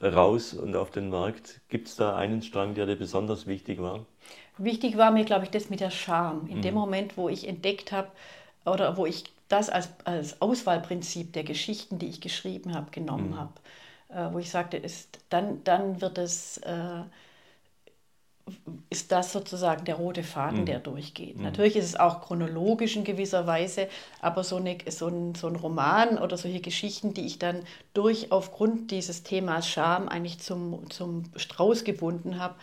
raus 0.00 0.54
und 0.54 0.76
auf 0.76 0.90
den 0.90 1.10
Markt. 1.10 1.60
Gibt 1.68 1.88
es 1.88 1.96
da 1.96 2.16
einen 2.16 2.42
Strang, 2.42 2.74
der 2.74 2.86
dir 2.86 2.96
besonders 2.96 3.46
wichtig 3.46 3.80
war? 3.80 4.06
Wichtig 4.56 4.96
war 4.96 5.10
mir, 5.10 5.24
glaube 5.24 5.44
ich, 5.44 5.50
das 5.50 5.70
mit 5.70 5.80
der 5.80 5.90
Scham. 5.90 6.46
In 6.48 6.58
mhm. 6.58 6.62
dem 6.62 6.74
Moment, 6.74 7.16
wo 7.16 7.28
ich 7.28 7.46
entdeckt 7.46 7.92
habe 7.92 8.08
oder 8.64 8.96
wo 8.96 9.06
ich 9.06 9.24
das 9.48 9.68
als, 9.68 9.90
als 10.04 10.40
Auswahlprinzip 10.40 11.32
der 11.32 11.44
Geschichten, 11.44 11.98
die 11.98 12.06
ich 12.06 12.20
geschrieben 12.20 12.74
habe, 12.74 12.90
genommen 12.90 13.30
mhm. 13.30 13.38
habe 13.38 13.52
äh, 14.08 14.32
wo 14.32 14.38
ich 14.38 14.50
sagte, 14.50 14.76
ist, 14.76 15.18
dann, 15.30 15.62
dann 15.64 16.00
wird 16.00 16.18
es, 16.18 16.58
äh, 16.58 17.02
ist 18.98 19.12
das 19.12 19.32
sozusagen 19.32 19.84
der 19.84 19.94
rote 19.94 20.24
Faden, 20.24 20.60
mhm. 20.60 20.66
der 20.66 20.80
durchgeht. 20.80 21.36
Mhm. 21.36 21.44
Natürlich 21.44 21.76
ist 21.76 21.84
es 21.84 21.96
auch 21.96 22.20
chronologisch 22.20 22.96
in 22.96 23.04
gewisser 23.04 23.46
Weise, 23.46 23.86
aber 24.20 24.42
so, 24.42 24.56
eine, 24.56 24.76
so, 24.88 25.06
ein, 25.06 25.36
so 25.36 25.46
ein 25.46 25.54
Roman 25.54 26.18
oder 26.18 26.36
solche 26.36 26.60
Geschichten, 26.60 27.14
die 27.14 27.24
ich 27.24 27.38
dann 27.38 27.62
durch 27.94 28.32
aufgrund 28.32 28.90
dieses 28.90 29.22
Themas 29.22 29.68
Scham 29.68 30.08
eigentlich 30.08 30.40
zum, 30.40 30.90
zum 30.90 31.24
Strauß 31.36 31.84
gebunden 31.84 32.40
habe, 32.40 32.56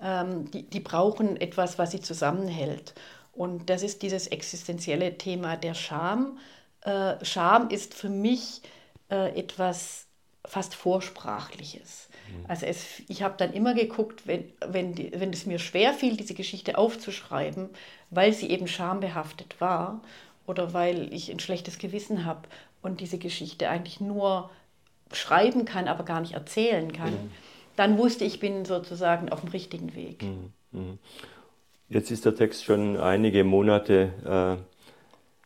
ähm, 0.00 0.50
die, 0.52 0.62
die 0.62 0.80
brauchen 0.80 1.36
etwas, 1.40 1.78
was 1.78 1.90
sie 1.90 2.00
zusammenhält. 2.00 2.94
Und 3.32 3.68
das 3.68 3.82
ist 3.82 4.02
dieses 4.02 4.28
existenzielle 4.28 5.18
Thema 5.18 5.56
der 5.56 5.74
Scham. 5.74 6.38
Äh, 6.82 7.24
Scham 7.24 7.70
ist 7.70 7.94
für 7.94 8.08
mich 8.08 8.62
äh, 9.10 9.36
etwas 9.36 10.06
fast 10.44 10.76
Vorsprachliches. 10.76 12.08
Mhm. 12.32 12.44
Also 12.48 12.66
es, 12.66 13.02
ich 13.08 13.22
habe 13.22 13.34
dann 13.36 13.52
immer 13.52 13.74
geguckt, 13.74 14.26
wenn, 14.26 14.44
wenn, 14.66 14.94
die, 14.94 15.12
wenn 15.14 15.32
es 15.32 15.46
mir 15.46 15.58
schwer 15.58 15.92
fiel, 15.92 16.16
diese 16.16 16.34
Geschichte 16.34 16.78
aufzuschreiben, 16.78 17.68
weil 18.10 18.32
sie 18.32 18.50
eben 18.50 18.68
schambehaftet 18.68 19.60
war 19.60 20.00
oder 20.46 20.72
weil 20.72 21.12
ich 21.12 21.30
ein 21.30 21.38
schlechtes 21.38 21.78
Gewissen 21.78 22.24
habe 22.24 22.42
und 22.82 23.00
diese 23.00 23.18
Geschichte 23.18 23.68
eigentlich 23.68 24.00
nur 24.00 24.50
schreiben 25.12 25.64
kann, 25.64 25.88
aber 25.88 26.04
gar 26.04 26.20
nicht 26.20 26.32
erzählen 26.32 26.92
kann, 26.92 27.12
mhm. 27.12 27.30
dann 27.76 27.98
wusste 27.98 28.24
ich, 28.24 28.40
bin 28.40 28.64
sozusagen 28.64 29.28
auf 29.28 29.40
dem 29.40 29.50
richtigen 29.50 29.94
Weg. 29.94 30.22
Mhm. 30.22 30.52
mhm. 30.72 30.98
Jetzt 31.88 32.10
ist 32.10 32.24
der 32.24 32.34
Text 32.34 32.64
schon 32.64 32.96
einige 32.96 33.44
Monate 33.44 34.58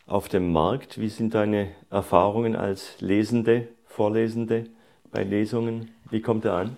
äh, 0.06 0.10
auf 0.10 0.28
dem 0.28 0.52
Markt. 0.52 1.00
Wie 1.00 1.08
sind 1.08 1.34
deine 1.34 1.72
Erfahrungen 1.90 2.54
als 2.54 3.00
Lesende, 3.00 3.66
Vorlesende? 3.86 4.66
Bei 5.16 5.24
Lesungen? 5.24 5.94
Wie 6.10 6.20
kommt 6.20 6.44
er 6.44 6.52
an? 6.52 6.76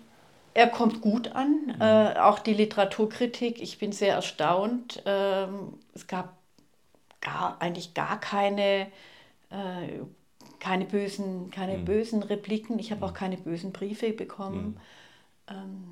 Er 0.54 0.68
kommt 0.68 1.00
gut 1.00 1.32
an, 1.32 1.74
mhm. 1.74 1.80
äh, 1.80 2.18
auch 2.20 2.38
die 2.38 2.54
Literaturkritik. 2.54 3.60
Ich 3.60 3.78
bin 3.78 3.90
sehr 3.90 4.14
erstaunt. 4.14 5.02
Ähm, 5.06 5.74
es 5.94 6.06
gab 6.06 6.36
gar, 7.20 7.60
eigentlich 7.60 7.94
gar 7.94 8.20
keine, 8.20 8.86
äh, 9.50 9.98
keine, 10.60 10.84
bösen, 10.84 11.50
keine 11.50 11.78
mhm. 11.78 11.84
bösen 11.84 12.22
Repliken. 12.22 12.78
Ich 12.78 12.92
habe 12.92 13.04
auch 13.04 13.10
mhm. 13.10 13.16
keine 13.16 13.36
bösen 13.38 13.72
Briefe 13.72 14.12
bekommen. 14.12 14.78
Mhm. 15.50 15.56
Ähm, 15.56 15.84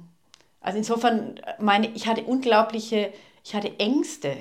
also 0.60 0.78
insofern, 0.78 1.40
meine, 1.58 1.88
ich 1.94 2.06
hatte 2.06 2.22
unglaubliche, 2.22 3.12
ich 3.44 3.54
hatte 3.54 3.78
Ängste, 3.78 4.36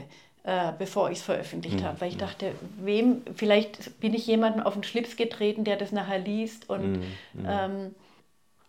äh, 0.45 0.73
bevor 0.77 1.09
ich 1.09 1.17
es 1.17 1.23
veröffentlicht 1.23 1.79
mhm. 1.79 1.85
habe, 1.85 2.01
weil 2.01 2.09
ich 2.09 2.17
dachte, 2.17 2.51
wem, 2.77 3.23
vielleicht 3.35 3.99
bin 3.99 4.13
ich 4.13 4.27
jemandem 4.27 4.61
auf 4.61 4.75
den 4.75 4.83
Schlips 4.83 5.15
getreten, 5.15 5.63
der 5.63 5.75
das 5.75 5.91
nachher 5.91 6.19
liest 6.19 6.69
und 6.69 6.99
mhm. 6.99 7.03
ähm, 7.47 7.95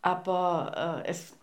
aber 0.01 1.03
äh, 1.05 1.09
es 1.11 1.35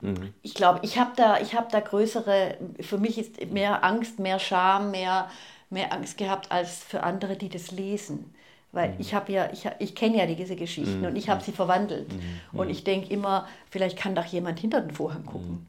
mhm. 0.00 0.32
ich 0.40 0.54
glaube, 0.54 0.80
ich 0.82 0.98
habe 0.98 1.10
da, 1.16 1.36
hab 1.36 1.70
da 1.70 1.80
größere, 1.80 2.56
für 2.80 2.96
mich 2.96 3.18
ist 3.18 3.52
mehr 3.52 3.84
Angst, 3.84 4.18
mehr 4.18 4.38
Scham, 4.38 4.92
mehr, 4.92 5.28
mehr 5.68 5.92
Angst 5.92 6.16
gehabt 6.16 6.50
als 6.50 6.78
für 6.78 7.02
andere, 7.02 7.36
die 7.36 7.50
das 7.50 7.70
lesen. 7.70 8.34
Weil 8.70 8.92
mhm. 8.92 8.96
ich 8.98 9.12
habe 9.12 9.30
ja, 9.30 9.50
ich, 9.52 9.68
ich 9.78 9.94
kenne 9.94 10.16
ja 10.16 10.24
diese 10.24 10.56
Geschichten 10.56 11.04
und 11.04 11.16
ich 11.16 11.28
habe 11.28 11.44
sie 11.44 11.52
verwandelt. 11.52 12.10
Und 12.54 12.70
ich 12.70 12.84
denke 12.84 13.12
immer, 13.12 13.46
vielleicht 13.68 13.98
kann 13.98 14.14
doch 14.14 14.24
jemand 14.24 14.58
hinter 14.58 14.80
den 14.80 14.92
Vorhang 14.92 15.26
gucken. 15.26 15.66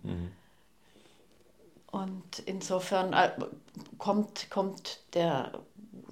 Und 1.93 2.39
insofern 2.47 3.13
äh, 3.13 3.29
kommt, 3.99 4.49
kommt 4.49 5.01
der, 5.13 5.51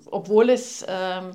obwohl 0.06 0.52
es 0.52 0.86
ähm, 0.88 1.32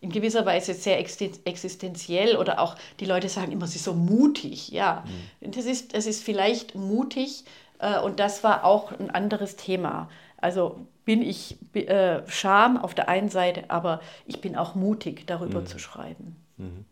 in 0.00 0.08
gewisser 0.08 0.46
Weise 0.46 0.72
sehr 0.72 0.98
existenziell 0.98 2.36
oder 2.38 2.58
auch 2.58 2.74
die 3.00 3.04
Leute 3.04 3.28
sagen 3.28 3.52
immer, 3.52 3.66
sie 3.66 3.76
ist 3.76 3.84
so 3.84 3.92
mutig. 3.92 4.70
Ja, 4.70 5.04
mhm. 5.42 5.50
das, 5.50 5.66
ist, 5.66 5.94
das 5.94 6.06
ist 6.06 6.24
vielleicht 6.24 6.74
mutig 6.74 7.44
äh, 7.80 8.00
und 8.00 8.18
das 8.18 8.42
war 8.42 8.64
auch 8.64 8.98
ein 8.98 9.10
anderes 9.10 9.56
Thema. 9.56 10.08
Also 10.38 10.86
bin 11.04 11.20
ich 11.20 11.58
äh, 11.74 12.22
Scham 12.28 12.78
auf 12.78 12.94
der 12.94 13.10
einen 13.10 13.28
Seite, 13.28 13.68
aber 13.68 14.00
ich 14.26 14.40
bin 14.40 14.56
auch 14.56 14.74
mutig, 14.74 15.26
darüber 15.26 15.60
mhm. 15.60 15.66
zu 15.66 15.78
schreiben. 15.78 16.36
Mhm. 16.56 16.86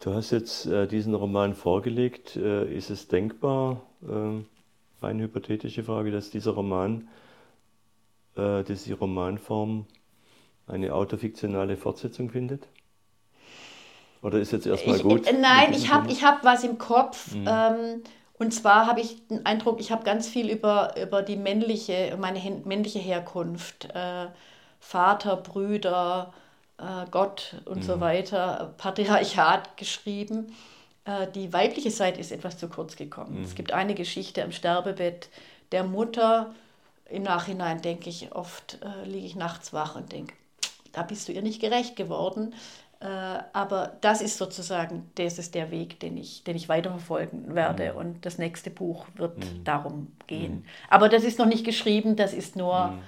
Du 0.00 0.14
hast 0.14 0.32
jetzt 0.32 0.66
äh, 0.66 0.88
diesen 0.88 1.14
Roman 1.14 1.54
vorgelegt. 1.54 2.34
Äh, 2.34 2.74
ist 2.74 2.90
es 2.90 3.06
denkbar, 3.06 3.82
eine 5.00 5.22
hypothetische 5.24 5.84
Frage, 5.84 6.10
dass 6.10 6.30
dieser 6.30 6.52
Roman, 6.52 7.08
äh, 8.36 8.62
dass 8.64 8.84
die 8.84 8.92
Romanform 8.92 9.86
eine 10.66 10.94
autofiktionale 10.94 11.76
Fortsetzung 11.76 12.30
findet? 12.30 12.66
Oder 14.22 14.40
ist 14.40 14.52
jetzt 14.52 14.66
erstmal 14.66 14.96
ich, 14.96 15.02
gut? 15.02 15.26
Äh, 15.26 15.32
nein, 15.34 15.72
ich 15.72 15.92
habe 15.92 16.10
ich 16.10 16.24
hab 16.24 16.44
was 16.44 16.64
im 16.64 16.78
Kopf. 16.78 17.34
Mhm. 17.34 17.46
Ähm, 17.48 18.02
und 18.38 18.52
zwar 18.52 18.86
habe 18.86 19.00
ich 19.00 19.26
den 19.26 19.44
Eindruck, 19.46 19.80
ich 19.80 19.90
habe 19.90 20.04
ganz 20.04 20.28
viel 20.28 20.48
über, 20.48 20.94
über 21.00 21.22
die 21.22 21.36
männliche, 21.36 22.16
meine 22.20 22.40
männliche 22.64 23.00
Herkunft, 23.00 23.88
äh, 23.94 24.26
Vater, 24.80 25.36
Brüder, 25.36 26.32
äh, 26.78 27.06
Gott 27.10 27.56
und 27.64 27.78
mhm. 27.78 27.82
so 27.82 28.00
weiter, 28.00 28.74
Patriarchat 28.78 29.76
geschrieben. 29.76 30.54
Äh, 31.08 31.26
die 31.34 31.52
weibliche 31.52 31.90
Seite 31.90 32.20
ist 32.20 32.30
etwas 32.30 32.58
zu 32.58 32.68
kurz 32.68 32.96
gekommen. 32.96 33.38
Mhm. 33.38 33.44
Es 33.44 33.54
gibt 33.54 33.72
eine 33.72 33.94
Geschichte 33.94 34.44
am 34.44 34.52
Sterbebett 34.52 35.28
der 35.72 35.84
Mutter. 35.84 36.54
Im 37.10 37.22
Nachhinein 37.22 37.80
denke 37.80 38.10
ich 38.10 38.32
oft, 38.32 38.78
äh, 38.82 39.08
liege 39.08 39.26
ich 39.26 39.34
nachts 39.34 39.72
wach 39.72 39.96
und 39.96 40.12
denke, 40.12 40.34
da 40.92 41.02
bist 41.02 41.26
du 41.28 41.32
ihr 41.32 41.42
nicht 41.42 41.60
gerecht 41.60 41.96
geworden. 41.96 42.54
Äh, 43.00 43.06
aber 43.06 43.96
das 44.02 44.20
ist 44.20 44.36
sozusagen, 44.36 45.10
das 45.14 45.38
ist 45.38 45.54
der 45.54 45.70
Weg, 45.70 46.00
den 46.00 46.18
ich, 46.18 46.44
den 46.44 46.56
ich 46.56 46.68
weiterverfolgen 46.68 47.54
werde. 47.54 47.92
Mhm. 47.92 47.98
Und 47.98 48.26
das 48.26 48.36
nächste 48.36 48.70
Buch 48.70 49.06
wird 49.14 49.38
mhm. 49.38 49.64
darum 49.64 50.12
gehen. 50.26 50.56
Mhm. 50.56 50.64
Aber 50.90 51.08
das 51.08 51.24
ist 51.24 51.38
noch 51.38 51.46
nicht 51.46 51.64
geschrieben, 51.64 52.16
das 52.16 52.34
ist 52.34 52.54
nur, 52.56 52.88
mhm. 52.88 52.98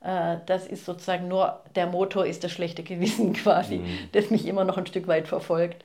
Das 0.00 0.66
ist 0.66 0.86
sozusagen 0.86 1.28
nur, 1.28 1.60
der 1.74 1.86
Motor 1.86 2.24
ist 2.24 2.42
das 2.42 2.52
schlechte 2.52 2.82
Gewissen 2.82 3.32
quasi, 3.34 3.78
mhm. 3.78 3.98
das 4.12 4.30
mich 4.30 4.46
immer 4.46 4.64
noch 4.64 4.78
ein 4.78 4.86
Stück 4.86 5.06
weit 5.08 5.28
verfolgt. 5.28 5.84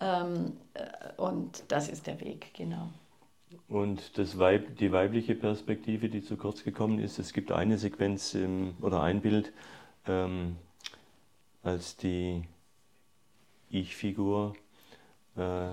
Ähm, 0.00 0.56
äh, 0.74 1.20
und 1.20 1.64
das 1.68 1.88
ist 1.88 2.06
der 2.06 2.20
Weg, 2.20 2.52
genau. 2.54 2.90
Und 3.68 4.18
das 4.18 4.38
Weib, 4.38 4.76
die 4.78 4.92
weibliche 4.92 5.34
Perspektive, 5.34 6.08
die 6.08 6.22
zu 6.22 6.36
kurz 6.36 6.62
gekommen 6.62 6.98
ist, 6.98 7.18
es 7.18 7.32
gibt 7.32 7.50
eine 7.50 7.78
Sequenz 7.78 8.34
im, 8.34 8.74
oder 8.80 9.02
ein 9.02 9.20
Bild, 9.20 9.52
ähm, 10.06 10.56
als 11.62 11.96
die 11.96 12.44
Ich-Figur 13.70 14.54
äh, 15.36 15.68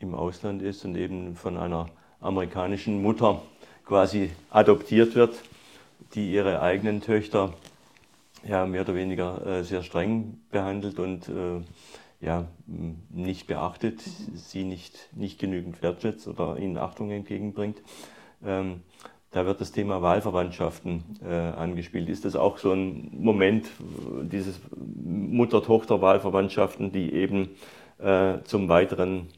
im 0.00 0.14
Ausland 0.14 0.62
ist 0.62 0.84
und 0.84 0.96
eben 0.96 1.36
von 1.36 1.56
einer 1.56 1.88
amerikanischen 2.20 3.02
Mutter 3.02 3.42
quasi 3.84 4.30
adoptiert 4.50 5.14
wird, 5.14 5.34
die 6.14 6.32
ihre 6.32 6.62
eigenen 6.62 7.00
Töchter 7.00 7.54
ja 8.46 8.66
mehr 8.66 8.82
oder 8.82 8.94
weniger 8.94 9.46
äh, 9.46 9.64
sehr 9.64 9.82
streng 9.82 10.38
behandelt 10.50 10.98
und 10.98 11.28
äh, 11.28 11.60
ja, 12.20 12.46
nicht 13.10 13.46
beachtet, 13.46 14.00
sie 14.00 14.64
nicht, 14.64 15.10
nicht 15.14 15.38
genügend 15.38 15.82
wertschätzt 15.82 16.26
oder 16.26 16.58
ihnen 16.58 16.78
Achtung 16.78 17.10
entgegenbringt. 17.10 17.82
Ähm, 18.44 18.82
da 19.30 19.46
wird 19.46 19.60
das 19.60 19.72
Thema 19.72 20.00
Wahlverwandtschaften 20.00 21.02
äh, 21.24 21.34
angespielt. 21.34 22.08
Ist 22.08 22.24
das 22.24 22.36
auch 22.36 22.58
so 22.58 22.72
ein 22.72 23.10
Moment, 23.12 23.66
dieses 24.22 24.60
Mutter-Tochter-Wahlverwandtschaften, 24.76 26.92
die 26.92 27.12
eben 27.12 27.50
äh, 27.98 28.38
zum 28.44 28.68
weiteren 28.68 29.28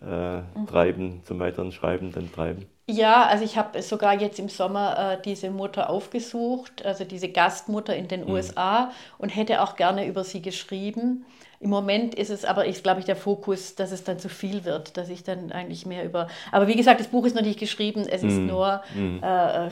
äh, 0.00 0.38
mhm. 0.38 0.66
treiben, 0.68 1.20
zum 1.24 1.40
weiteren 1.40 1.72
Schreiben 1.72 2.12
dann 2.12 2.30
treiben? 2.30 2.66
Ja, 2.88 3.26
also 3.26 3.42
ich 3.44 3.58
habe 3.58 3.82
sogar 3.82 4.20
jetzt 4.20 4.38
im 4.38 4.48
Sommer 4.48 5.14
äh, 5.14 5.22
diese 5.22 5.50
Mutter 5.50 5.90
aufgesucht, 5.90 6.86
also 6.86 7.04
diese 7.04 7.28
Gastmutter 7.28 7.96
in 7.96 8.06
den 8.06 8.24
mhm. 8.24 8.30
USA 8.30 8.92
und 9.18 9.30
hätte 9.30 9.60
auch 9.62 9.74
gerne 9.74 10.06
über 10.06 10.22
sie 10.22 10.40
geschrieben. 10.40 11.26
Im 11.58 11.70
Moment 11.70 12.14
ist 12.14 12.30
es 12.30 12.44
aber, 12.44 12.66
ich 12.66 12.84
glaube 12.84 13.00
ich, 13.00 13.06
der 13.06 13.16
Fokus, 13.16 13.74
dass 13.74 13.90
es 13.90 14.04
dann 14.04 14.20
zu 14.20 14.28
viel 14.28 14.64
wird, 14.64 14.96
dass 14.96 15.08
ich 15.08 15.24
dann 15.24 15.50
eigentlich 15.50 15.84
mehr 15.84 16.04
über. 16.04 16.28
Aber 16.52 16.68
wie 16.68 16.76
gesagt, 16.76 17.00
das 17.00 17.08
Buch 17.08 17.24
ist 17.24 17.34
noch 17.34 17.42
nicht 17.42 17.58
geschrieben, 17.58 18.06
es 18.08 18.22
ist 18.22 18.36
mm. 18.36 18.46
nur, 18.46 18.82
mm. 18.94 19.18
Äh, 19.22 19.66
äh, 19.66 19.70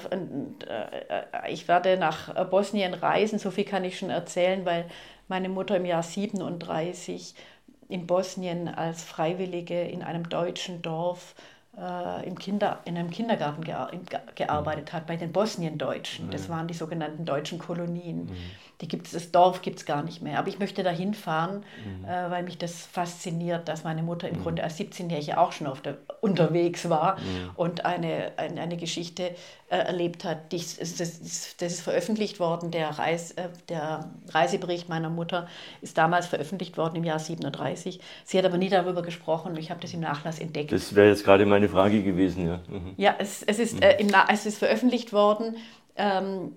ich 1.50 1.68
werde 1.68 1.96
nach 1.98 2.48
Bosnien 2.48 2.94
reisen, 2.94 3.38
so 3.38 3.50
viel 3.50 3.64
kann 3.64 3.84
ich 3.84 3.98
schon 3.98 4.10
erzählen, 4.10 4.64
weil 4.64 4.86
meine 5.28 5.50
Mutter 5.50 5.76
im 5.76 5.84
Jahr 5.84 6.02
37 6.02 7.34
in 7.88 8.06
Bosnien 8.06 8.68
als 8.68 9.04
Freiwillige 9.04 9.82
in 9.82 10.02
einem 10.02 10.28
deutschen 10.28 10.82
Dorf 10.82 11.34
äh, 11.80 12.26
im 12.26 12.38
Kinder, 12.38 12.80
in 12.84 12.96
einem 12.96 13.10
Kindergarten 13.10 13.62
gearbeitet 14.34 14.92
hat, 14.92 15.06
bei 15.06 15.16
den 15.16 15.32
Bosniendeutschen. 15.32 16.30
Das 16.30 16.48
waren 16.48 16.68
die 16.68 16.74
sogenannten 16.74 17.24
deutschen 17.24 17.58
Kolonien. 17.58 18.26
Mhm. 18.26 18.36
Die 18.80 18.88
gibt's, 18.88 19.12
das 19.12 19.30
Dorf 19.30 19.62
gibt 19.62 19.78
es 19.78 19.86
gar 19.86 20.02
nicht 20.02 20.22
mehr. 20.22 20.38
Aber 20.38 20.48
ich 20.48 20.58
möchte 20.58 20.82
da 20.82 20.90
hinfahren, 20.90 21.64
mhm. 21.84 22.04
äh, 22.04 22.30
weil 22.30 22.42
mich 22.42 22.58
das 22.58 22.86
fasziniert, 22.86 23.68
dass 23.68 23.84
meine 23.84 24.02
Mutter 24.02 24.28
im 24.28 24.38
mhm. 24.38 24.42
Grunde 24.42 24.64
als 24.64 24.78
17-Jährige 24.78 25.38
auch 25.38 25.52
schon 25.52 25.66
auf 25.66 25.80
der, 25.80 25.98
unterwegs 26.20 26.88
war 26.88 27.18
mhm. 27.18 27.50
und 27.56 27.84
eine, 27.84 28.32
eine, 28.36 28.60
eine 28.60 28.76
Geschichte 28.76 29.34
äh, 29.74 29.86
erlebt 29.86 30.24
hat. 30.24 30.52
Die, 30.52 30.58
das, 30.58 30.76
das, 30.96 31.72
ist 31.72 31.80
veröffentlicht 31.80 32.38
worden, 32.40 32.70
der, 32.70 32.90
Reis, 32.90 33.32
äh, 33.32 33.48
der 33.68 34.10
Reisebericht 34.28 34.88
meiner 34.88 35.10
Mutter 35.10 35.48
ist 35.82 35.98
damals 35.98 36.26
veröffentlicht 36.26 36.76
worden 36.76 36.96
im 36.96 37.04
Jahr 37.04 37.18
37. 37.18 38.00
Sie 38.24 38.38
hat 38.38 38.44
aber 38.44 38.56
nie 38.56 38.68
darüber 38.68 39.02
gesprochen 39.02 39.52
und 39.52 39.58
ich 39.58 39.70
habe 39.70 39.80
das 39.80 39.92
im 39.92 40.00
Nachlass 40.00 40.38
entdeckt. 40.38 40.72
Das 40.72 40.94
wäre 40.94 41.08
jetzt 41.08 41.24
gerade 41.24 41.44
meine 41.46 41.68
Frage 41.68 42.02
gewesen. 42.02 42.46
Ja, 42.46 42.60
mhm. 42.68 42.94
ja 42.96 43.14
es, 43.18 43.42
es, 43.42 43.58
ist, 43.58 43.82
äh, 43.82 43.96
im, 43.98 44.10
es 44.32 44.46
ist 44.46 44.58
veröffentlicht 44.58 45.12
worden. 45.12 45.56
Ähm, 45.96 46.52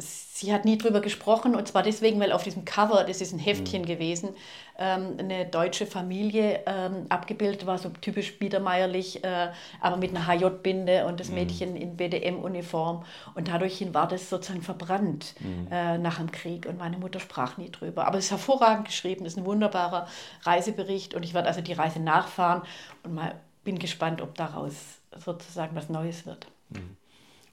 sie 0.00 0.52
hat 0.52 0.64
nie 0.64 0.78
drüber 0.78 1.00
gesprochen 1.00 1.54
und 1.54 1.68
zwar 1.68 1.82
deswegen, 1.82 2.18
weil 2.20 2.32
auf 2.32 2.42
diesem 2.42 2.64
Cover, 2.64 3.04
das 3.04 3.20
ist 3.20 3.32
ein 3.32 3.38
Heftchen 3.38 3.82
mhm. 3.82 3.86
gewesen, 3.86 4.30
ähm, 4.78 5.16
eine 5.18 5.46
deutsche 5.46 5.86
Familie 5.86 6.60
ähm, 6.66 7.06
abgebildet 7.08 7.66
war, 7.66 7.78
so 7.78 7.90
typisch 7.90 8.38
biedermeierlich, 8.38 9.22
äh, 9.22 9.50
aber 9.80 9.96
mit 9.96 10.16
einer 10.16 10.26
HJ-Binde 10.26 11.06
und 11.06 11.20
das 11.20 11.28
mhm. 11.28 11.34
Mädchen 11.34 11.76
in 11.76 11.96
BDM-Uniform 11.96 13.04
und 13.34 13.48
dadurch 13.48 13.86
war 13.92 14.08
das 14.08 14.30
sozusagen 14.30 14.62
verbrannt 14.62 15.34
mhm. 15.40 15.68
äh, 15.70 15.98
nach 15.98 16.18
dem 16.18 16.32
Krieg 16.32 16.66
und 16.66 16.78
meine 16.78 16.98
Mutter 16.98 17.20
sprach 17.20 17.58
nie 17.58 17.70
drüber. 17.70 18.06
Aber 18.06 18.18
es 18.18 18.26
ist 18.26 18.30
hervorragend 18.30 18.86
geschrieben, 18.86 19.26
es 19.26 19.34
ist 19.34 19.38
ein 19.38 19.44
wunderbarer 19.44 20.06
Reisebericht 20.42 21.14
und 21.14 21.24
ich 21.24 21.34
werde 21.34 21.48
also 21.48 21.60
die 21.60 21.72
Reise 21.72 22.00
nachfahren 22.00 22.62
und 23.02 23.14
mal 23.14 23.34
bin 23.62 23.78
gespannt, 23.78 24.22
ob 24.22 24.34
daraus 24.36 24.74
sozusagen 25.16 25.76
was 25.76 25.88
Neues 25.88 26.26
wird. 26.26 26.46
Mhm. 26.70 26.96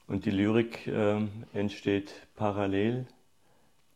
Und 0.07 0.25
die 0.25 0.31
Lyrik 0.31 0.87
äh, 0.87 1.17
entsteht 1.53 2.13
parallel? 2.35 3.05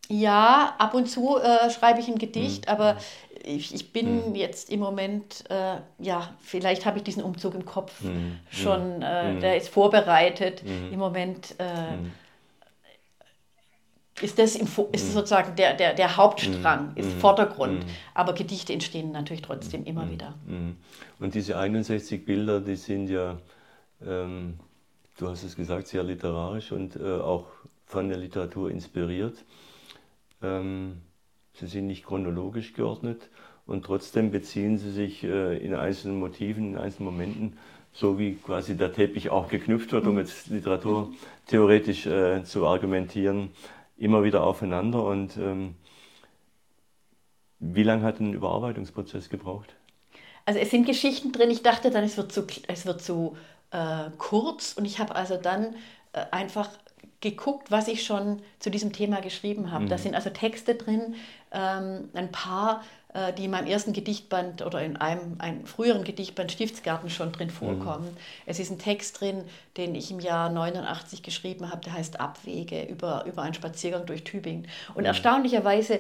Ja, 0.10 0.76
ab 0.78 0.94
und 0.94 1.10
zu 1.10 1.38
äh, 1.38 1.70
schreibe 1.70 2.02
ich 2.02 2.10
ein 2.10 2.18
Gedicht, 2.18 2.66
mhm. 2.66 2.72
aber 2.72 2.98
ich, 3.44 3.74
ich 3.74 3.94
bin 3.94 4.30
mhm. 4.30 4.36
jetzt 4.36 4.70
im 4.70 4.82
Moment, 4.82 5.46
äh, 5.50 5.78
ja, 6.00 6.36
vielleicht 6.42 6.86
habe 6.86 6.98
ich 6.98 7.04
diesen 7.06 7.24
Umzug 7.24 7.56
im 7.56 7.64
Kopf 7.64 8.02
mhm. 8.02 8.38
schon, 8.50 9.02
äh, 9.02 9.34
mhm. 9.34 9.40
der 9.40 9.56
ist 9.56 9.70
vorbereitet. 9.70 10.64
Mhm. 10.66 10.92
Im 10.92 11.00
Moment 11.00 11.56
äh, 11.60 11.96
mhm. 11.96 12.12
ist 14.22 14.38
das 14.38 14.58
im, 14.58 14.68
ist 14.92 15.14
sozusagen 15.14 15.56
der, 15.56 15.76
der, 15.76 15.94
der 15.94 16.18
Hauptstrang, 16.18 16.92
ist 16.96 17.14
Vordergrund. 17.14 17.86
Aber 18.14 18.34
Gedichte 18.34 18.74
entstehen 18.74 19.14
natürlich 19.14 19.44
trotzdem 19.44 19.86
immer 19.86 20.10
wieder. 20.12 20.34
Und 21.20 21.34
diese 21.34 21.58
61 21.58 22.26
Bilder, 22.26 22.60
die 22.60 22.76
sind 22.76 23.08
ja. 23.08 23.38
Ähm, 24.06 24.60
du 25.18 25.28
hast 25.28 25.44
es 25.44 25.56
gesagt, 25.56 25.88
sehr 25.88 26.04
literarisch 26.04 26.72
und 26.72 26.96
äh, 26.96 27.20
auch 27.20 27.46
von 27.86 28.10
der 28.10 28.18
Literatur 28.18 28.72
inspiriert. 28.72 29.44
Ähm, 30.42 31.02
sie 31.54 31.68
sind 31.68 31.88
nicht 31.88 32.06
chronologisch 32.06 32.74
geordnet 32.74 33.30
und 33.66 33.86
trotzdem 33.86 34.32
beziehen 34.32 34.78
sie 34.78 34.92
sich 34.92 35.24
äh, 35.24 35.58
in 35.58 35.76
einzelnen 35.76 36.20
Motiven, 36.20 36.72
in 36.72 36.78
einzelnen 36.78 37.12
Momenten, 37.12 37.58
so 37.94 38.18
wie 38.18 38.36
quasi 38.36 38.76
der 38.76 38.94
Teppich 38.94 39.30
auch 39.30 39.50
geknüpft 39.50 39.92
wird, 39.92 40.08
um 40.08 40.18
jetzt 40.18 40.48
literaturtheoretisch 40.48 42.06
äh, 42.08 42.44
zu 42.44 42.66
argumentieren, 42.66 43.52
immer 43.98 44.24
wieder 44.24 44.44
aufeinander. 44.44 45.04
Und 45.04 45.38
ähm, 45.38 45.76
wie 47.60 47.84
lange 47.84 48.04
hat 48.04 48.20
ein 48.20 48.34
Überarbeitungsprozess 48.34 49.30
gebraucht? 49.30 49.76
Also 50.46 50.60
es 50.60 50.72
sind 50.72 50.86
Geschichten 50.88 51.32
drin, 51.32 51.52
ich 51.52 51.62
dachte 51.62 51.92
dann, 51.92 52.04
es 52.04 52.18
wird 52.18 52.32
zu, 52.32 52.48
es 52.68 52.86
wird 52.86 53.02
zu 53.02 53.38
äh, 53.72 54.10
kurz 54.18 54.74
und 54.74 54.86
ich 54.86 55.00
habe 55.00 55.16
also 55.16 55.38
dann 55.38 55.76
äh, 56.14 56.26
einfach 56.32 56.70
geguckt, 57.22 57.70
was 57.70 57.88
ich 57.88 58.04
schon 58.04 58.42
zu 58.60 58.70
diesem 58.70 58.92
Thema 58.92 59.22
geschrieben 59.22 59.72
habe. 59.72 59.86
Mhm. 59.86 59.90
Da 59.90 59.98
sind 59.98 60.16
also 60.16 60.32
Texte 60.32 60.76
drin, 60.76 61.16
ähm, 61.52 62.10
ein 62.14 62.32
paar, 62.32 62.84
äh, 63.14 63.32
die 63.32 63.46
in 63.46 63.52
meinem 63.52 63.68
ersten 63.68 63.94
Gedichtband 63.94 64.64
oder 64.64 64.82
in 64.82 64.98
einem, 64.98 65.36
einem 65.38 65.66
früheren 65.68 66.04
Gedichtband 66.04 66.52
Stiftsgarten 66.52 67.12
schon 67.12 67.32
drin 67.32 67.50
mhm. 67.50 67.52
vorkommen. 67.52 68.08
Mhm. 68.08 68.18
Es 68.48 68.60
ist 68.60 68.72
ein 68.72 68.80
Text 68.80 69.22
drin, 69.22 69.44
den 69.78 69.94
ich 69.94 70.10
im 70.10 70.20
Jahr 70.20 70.50
89 70.50 71.22
geschrieben 71.22 71.70
habe, 71.70 71.82
der 71.82 71.94
heißt 71.94 72.20
Abwege 72.20 72.84
über, 72.84 73.26
über 73.26 73.44
einen 73.44 73.54
Spaziergang 73.54 74.08
durch 74.08 74.24
Tübingen. 74.24 74.68
Und 74.96 75.02
mhm. 75.02 75.08
erstaunlicherweise 75.08 76.00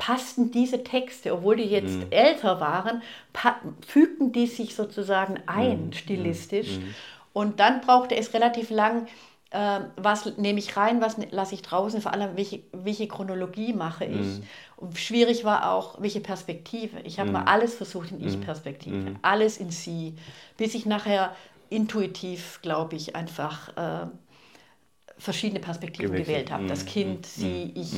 passten 0.00 0.50
diese 0.50 0.82
Texte, 0.82 1.32
obwohl 1.32 1.56
die 1.56 1.64
jetzt 1.64 1.98
mhm. 1.98 2.06
älter 2.10 2.58
waren, 2.58 3.02
fügten 3.86 4.32
die 4.32 4.46
sich 4.46 4.74
sozusagen 4.74 5.38
ein, 5.46 5.86
mhm. 5.86 5.92
stilistisch. 5.92 6.78
Mhm. 6.78 6.94
Und 7.34 7.60
dann 7.60 7.82
brauchte 7.82 8.16
es 8.16 8.32
relativ 8.32 8.70
lang, 8.70 9.06
äh, 9.50 9.80
was 9.96 10.38
nehme 10.38 10.58
ich 10.58 10.76
rein, 10.76 11.02
was 11.02 11.18
lasse 11.30 11.54
ich 11.54 11.60
draußen, 11.60 12.00
vor 12.00 12.14
allem 12.14 12.34
welche, 12.36 12.60
welche 12.72 13.08
Chronologie 13.08 13.74
mache 13.74 14.06
ich. 14.06 14.38
Mhm. 14.38 14.42
Und 14.78 14.98
schwierig 14.98 15.44
war 15.44 15.70
auch, 15.70 16.00
welche 16.00 16.20
Perspektive. 16.20 17.00
Ich 17.04 17.20
habe 17.20 17.30
mal 17.30 17.42
mhm. 17.42 17.48
alles 17.48 17.74
versucht 17.74 18.10
in 18.10 18.26
Ich-Perspektive, 18.26 19.10
mhm. 19.10 19.18
alles 19.20 19.58
in 19.58 19.70
Sie, 19.70 20.14
bis 20.56 20.74
ich 20.74 20.86
nachher 20.86 21.36
intuitiv, 21.68 22.60
glaube 22.62 22.96
ich, 22.96 23.14
einfach 23.14 23.76
äh, 23.76 24.06
verschiedene 25.18 25.60
Perspektiven 25.60 26.10
Gewechselt. 26.10 26.26
gewählt 26.26 26.50
habe. 26.50 26.66
Das 26.66 26.86
Kind, 26.86 27.26
Sie, 27.26 27.70
ich 27.74 27.92